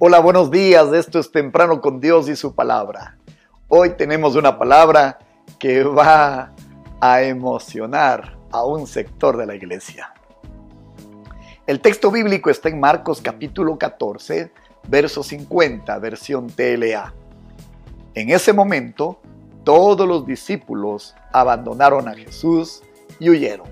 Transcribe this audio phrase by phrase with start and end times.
[0.00, 0.92] Hola, buenos días.
[0.92, 3.18] Esto es Temprano con Dios y su palabra.
[3.66, 5.18] Hoy tenemos una palabra
[5.58, 6.52] que va
[7.00, 10.14] a emocionar a un sector de la iglesia.
[11.66, 14.52] El texto bíblico está en Marcos capítulo 14,
[14.86, 17.12] verso 50, versión TLA.
[18.14, 19.18] En ese momento,
[19.64, 22.84] todos los discípulos abandonaron a Jesús
[23.18, 23.66] y huyeron.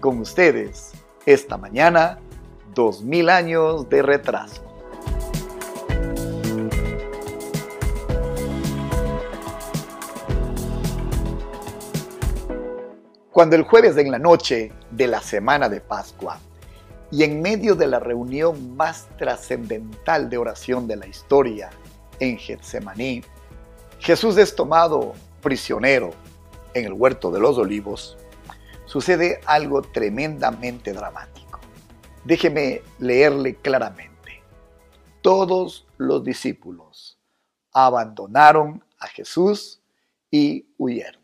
[0.00, 0.90] Con ustedes,
[1.24, 2.18] esta mañana,
[2.74, 4.71] dos mil años de retraso.
[13.32, 16.38] Cuando el jueves en la noche de la semana de Pascua
[17.10, 21.70] y en medio de la reunión más trascendental de oración de la historia
[22.20, 23.22] en Getsemaní,
[24.00, 26.10] Jesús es tomado prisionero
[26.74, 28.18] en el huerto de los olivos,
[28.84, 31.58] sucede algo tremendamente dramático.
[32.24, 34.42] Déjeme leerle claramente.
[35.22, 37.18] Todos los discípulos
[37.72, 39.80] abandonaron a Jesús
[40.30, 41.21] y huyeron.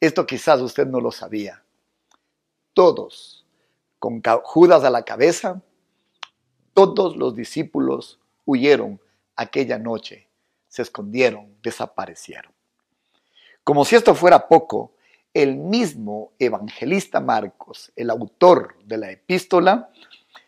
[0.00, 1.62] Esto quizás usted no lo sabía.
[2.72, 3.44] Todos,
[3.98, 5.60] con Judas a la cabeza,
[6.72, 9.00] todos los discípulos huyeron
[9.34, 10.28] aquella noche,
[10.68, 12.52] se escondieron, desaparecieron.
[13.64, 14.92] Como si esto fuera poco,
[15.34, 19.90] el mismo evangelista Marcos, el autor de la epístola,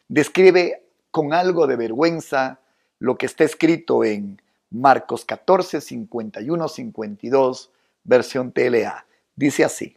[0.08, 2.60] describe con algo de vergüenza
[2.98, 7.70] lo que está escrito en Marcos 14, 51, 52,
[8.04, 9.06] versión TLA.
[9.34, 9.96] Dice así,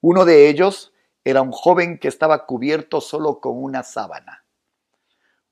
[0.00, 0.92] uno de ellos
[1.24, 4.44] era un joven que estaba cubierto solo con una sábana.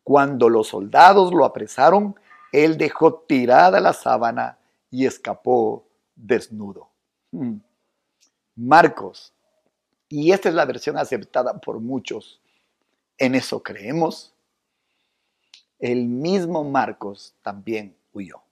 [0.03, 2.19] Cuando los soldados lo apresaron,
[2.53, 4.59] él dejó tirada la sábana
[4.91, 5.87] y escapó
[6.17, 6.91] desnudo.
[7.31, 7.59] Hmm.
[8.57, 9.33] Marcos,
[10.09, 12.41] y esta es la versión aceptada por muchos,
[13.17, 14.35] en eso creemos,
[15.79, 18.43] el mismo Marcos también huyó.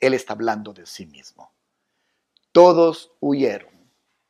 [0.00, 1.50] Él está hablando de sí mismo.
[2.52, 3.75] Todos huyeron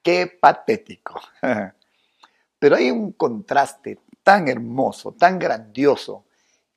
[0.06, 1.20] Qué patético.
[2.60, 6.26] Pero hay un contraste tan hermoso, tan grandioso,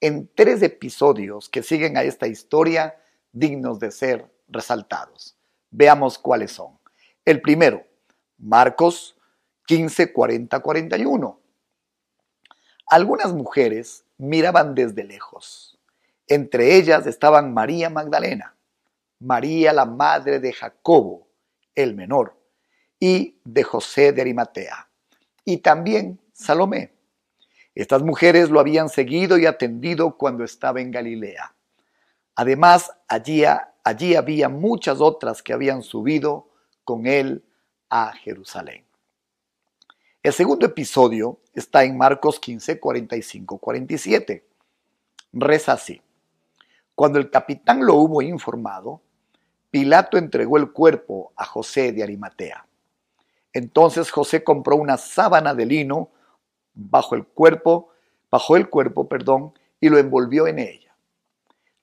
[0.02, 3.00] en tres episodios que siguen a esta historia
[3.32, 5.38] dignos de ser resaltados.
[5.70, 6.80] Veamos cuáles son.
[7.24, 7.86] El primero,
[8.40, 9.16] Marcos
[9.68, 11.40] 15, 40, 41.
[12.88, 15.78] Algunas mujeres miraban desde lejos.
[16.26, 18.56] Entre ellas estaban María Magdalena,
[19.20, 21.28] María la madre de Jacobo,
[21.76, 22.39] el menor,
[23.00, 24.90] y de José de Arimatea,
[25.46, 26.94] y también Salomé.
[27.76, 31.54] Estas mujeres lo habían seguido y atendido cuando estaba en Galilea.
[32.36, 33.44] Además, allí,
[33.84, 36.50] allí había muchas otras que habían subido
[36.84, 37.44] con él
[37.90, 38.86] a Jerusalén.
[40.22, 44.46] El segundo episodio está en Marcos 15, 45, 47.
[45.32, 46.02] Reza así.
[46.96, 49.02] Cuando el capitán lo hubo informado,
[49.72, 52.66] Pilato entregó el cuerpo a José de Arimatea.
[53.54, 56.12] Entonces José compró una sábana de lino
[56.74, 57.90] bajo el cuerpo,
[58.30, 60.96] bajo el cuerpo, perdón, y lo envolvió en ella.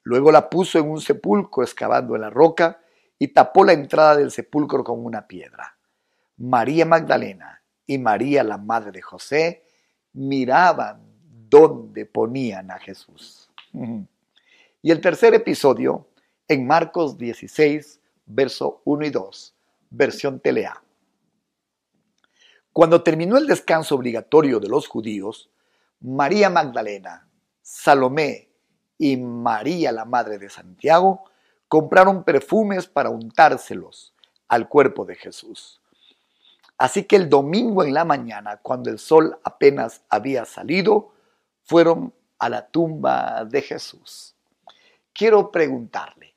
[0.03, 2.81] Luego la puso en un sepulcro excavando en la roca
[3.19, 5.77] y tapó la entrada del sepulcro con una piedra.
[6.37, 9.65] María Magdalena y María, la madre de José,
[10.13, 11.01] miraban
[11.49, 13.51] dónde ponían a Jesús.
[14.83, 16.09] Y el tercer episodio,
[16.49, 19.55] en Marcos 16, verso 1 y 2,
[19.91, 20.83] versión telea.
[22.77, 25.49] Cuando terminó el descanso obligatorio de los judíos,
[26.01, 27.27] María Magdalena,
[27.63, 28.51] Salomé
[28.99, 31.25] y María la Madre de Santiago
[31.69, 34.13] compraron perfumes para untárselos
[34.47, 35.81] al cuerpo de Jesús.
[36.77, 41.15] Así que el domingo en la mañana, cuando el sol apenas había salido,
[41.63, 44.35] fueron a la tumba de Jesús.
[45.15, 46.35] Quiero preguntarle,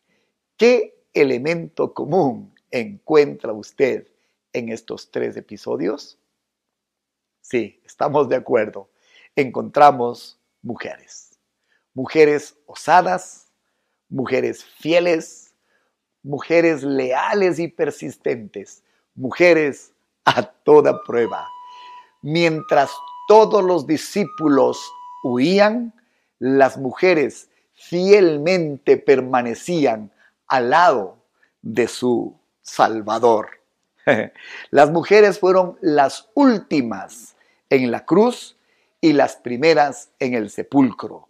[0.55, 4.07] ¿qué elemento común encuentra usted
[4.53, 6.15] en estos tres episodios?
[7.41, 8.89] Sí, estamos de acuerdo.
[9.35, 11.39] Encontramos mujeres.
[11.93, 13.47] Mujeres osadas,
[14.09, 15.53] mujeres fieles,
[16.23, 18.83] mujeres leales y persistentes,
[19.15, 19.93] mujeres
[20.25, 21.47] a toda prueba.
[22.21, 22.91] Mientras
[23.27, 24.91] todos los discípulos
[25.23, 25.93] huían,
[26.39, 30.11] las mujeres fielmente permanecían
[30.47, 31.17] al lado
[31.61, 33.49] de su Salvador.
[34.71, 37.35] Las mujeres fueron las últimas
[37.69, 38.57] en la cruz
[39.01, 41.29] y las primeras en el sepulcro.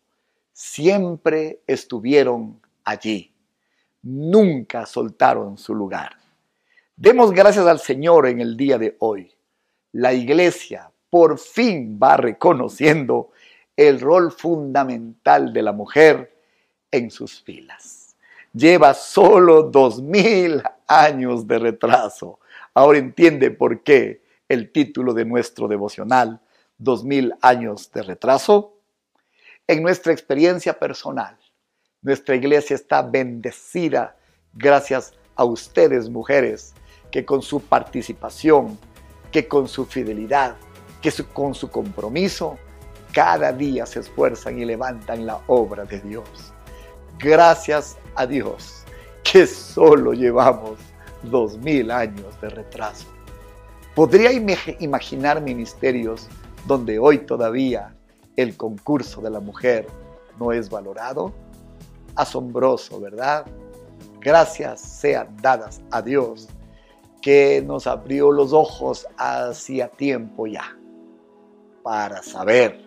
[0.54, 3.34] Siempre estuvieron allí.
[4.02, 6.16] Nunca soltaron su lugar.
[6.96, 9.32] Demos gracias al Señor en el día de hoy.
[9.92, 13.32] La iglesia por fin va reconociendo
[13.76, 16.36] el rol fundamental de la mujer
[16.92, 18.16] en sus filas.
[18.54, 22.40] Lleva solo dos mil años de retraso.
[22.74, 26.42] Ahora entiende por qué el título de nuestro devocional,
[26.78, 28.74] dos mil años de retraso.
[29.68, 31.38] En nuestra experiencia personal,
[32.02, 34.16] nuestra iglesia está bendecida
[34.54, 36.74] gracias a ustedes, mujeres,
[37.12, 38.78] que con su participación,
[39.32, 40.56] que con su fidelidad,
[41.02, 42.58] que con su compromiso,
[43.14, 46.28] cada día se esfuerzan y levantan la obra de Dios.
[47.20, 48.84] Gracias a Dios
[49.24, 50.80] que solo llevamos
[51.24, 53.19] dos mil años de retraso.
[54.00, 56.30] Podría imaginar ministerios
[56.66, 57.94] donde hoy todavía
[58.38, 59.88] el concurso de la mujer
[60.40, 61.34] no es valorado.
[62.16, 63.46] Asombroso, ¿verdad?
[64.22, 66.48] Gracias sean dadas a Dios
[67.22, 70.78] que nos abrió los ojos hacía tiempo ya
[71.84, 72.82] para saber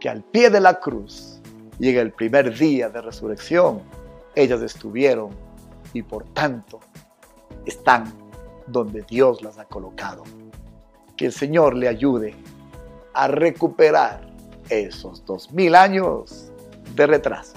[0.00, 1.40] que al pie de la cruz
[1.78, 3.80] llega el primer día de resurrección.
[4.34, 5.30] Ellas estuvieron
[5.92, 6.80] y por tanto
[7.64, 8.21] están
[8.66, 10.24] donde Dios las ha colocado.
[11.16, 12.34] Que el Señor le ayude
[13.14, 14.32] a recuperar
[14.68, 16.50] esos dos mil años
[16.94, 17.54] de retraso.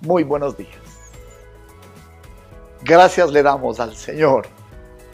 [0.00, 0.76] Muy buenos días.
[2.82, 4.46] Gracias le damos al Señor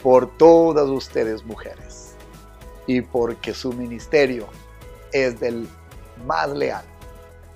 [0.01, 2.15] por todas ustedes mujeres
[2.87, 4.47] y porque su ministerio
[5.11, 5.67] es del
[6.25, 6.85] más leal,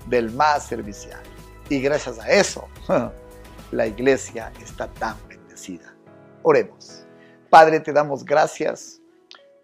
[0.08, 1.22] del más servicial.
[1.70, 2.68] Y gracias a eso,
[3.72, 5.96] la iglesia está tan bendecida.
[6.44, 7.03] Oremos.
[7.54, 9.00] Padre, te damos gracias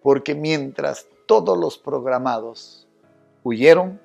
[0.03, 2.87] porque mientras todos los programados
[3.43, 3.99] huyeron,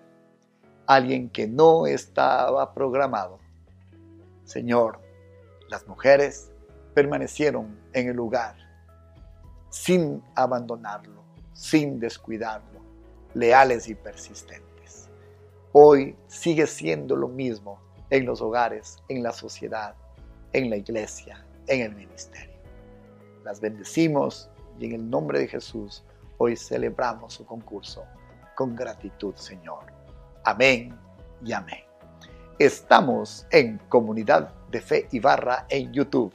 [0.86, 3.38] alguien que no estaba programado,
[4.46, 5.00] Señor,
[5.68, 6.50] las mujeres
[6.94, 8.56] permanecieron en el lugar
[9.68, 11.22] sin abandonarlo,
[11.52, 12.80] sin descuidarlo,
[13.34, 15.10] leales y persistentes.
[15.72, 17.78] Hoy sigue siendo lo mismo
[18.08, 19.94] en los hogares, en la sociedad,
[20.54, 22.53] en la iglesia, en el ministerio.
[23.44, 24.48] Las bendecimos
[24.80, 26.02] y en el nombre de Jesús
[26.38, 28.04] hoy celebramos su concurso
[28.56, 29.84] con gratitud, Señor.
[30.44, 30.98] Amén
[31.44, 31.84] y amén.
[32.58, 36.32] Estamos en Comunidad de Fe y Barra en YouTube.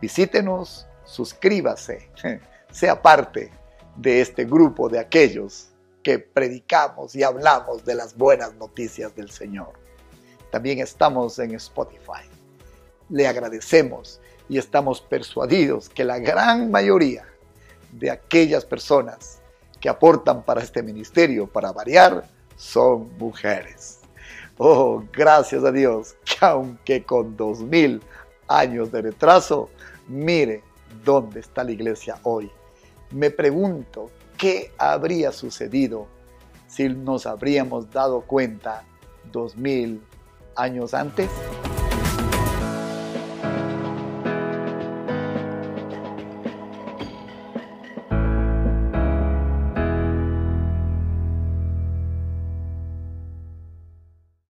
[0.00, 2.10] Visítenos, suscríbase
[2.72, 3.52] sea parte
[3.94, 5.68] de este grupo de aquellos
[6.02, 9.74] que predicamos y hablamos de las buenas noticias del Señor.
[10.50, 12.28] También estamos en Spotify.
[13.10, 14.20] Le agradecemos
[14.52, 17.24] y estamos persuadidos que la gran mayoría
[17.90, 19.40] de aquellas personas
[19.80, 22.24] que aportan para este ministerio, para variar,
[22.56, 24.00] son mujeres.
[24.58, 28.02] Oh, gracias a Dios que aunque con dos mil
[28.46, 29.70] años de retraso,
[30.06, 30.62] mire
[31.02, 32.50] dónde está la iglesia hoy
[33.12, 36.06] me pregunto qué habría sucedido
[36.66, 38.84] si nos habríamos dado cuenta
[39.30, 40.02] dos mil
[40.56, 41.28] años antes.